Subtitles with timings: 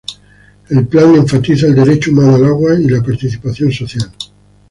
[0.71, 4.11] El Plan enfatiza el derecho humano al agua y la participación social.